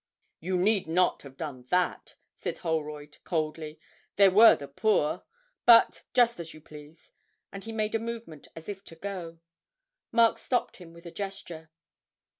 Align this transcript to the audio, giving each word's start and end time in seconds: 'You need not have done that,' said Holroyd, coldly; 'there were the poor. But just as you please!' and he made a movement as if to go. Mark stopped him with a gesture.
'You 0.39 0.57
need 0.57 0.87
not 0.87 1.21
have 1.21 1.37
done 1.37 1.67
that,' 1.69 2.15
said 2.39 2.57
Holroyd, 2.57 3.19
coldly; 3.23 3.79
'there 4.15 4.31
were 4.31 4.55
the 4.55 4.67
poor. 4.67 5.21
But 5.67 6.05
just 6.15 6.39
as 6.39 6.55
you 6.55 6.59
please!' 6.59 7.11
and 7.51 7.65
he 7.65 7.71
made 7.71 7.93
a 7.93 7.99
movement 7.99 8.47
as 8.55 8.67
if 8.67 8.83
to 8.85 8.95
go. 8.95 9.37
Mark 10.11 10.39
stopped 10.39 10.77
him 10.77 10.91
with 10.91 11.05
a 11.05 11.11
gesture. 11.11 11.69